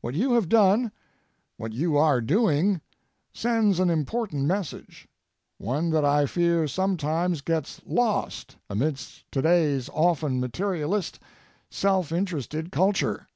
What 0.00 0.14
you 0.14 0.32
have 0.32 0.48
done, 0.48 0.90
what 1.58 1.74
you 1.74 1.94
are 1.98 2.22
doing, 2.22 2.80
sends 3.34 3.78
an 3.78 3.90
important 3.90 4.44
message, 4.46 5.06
one 5.58 5.90
that 5.90 6.02
I 6.02 6.24
fear 6.24 6.66
sometimes 6.66 7.42
gets 7.42 7.82
lost 7.84 8.56
amidst 8.70 9.30
today's 9.30 9.90
often 9.90 10.40
materialist, 10.40 11.18
self 11.68 12.10
interested 12.10 12.72
culture. 12.72 13.26